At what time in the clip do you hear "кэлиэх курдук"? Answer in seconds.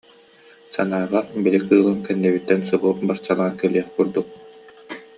3.59-4.27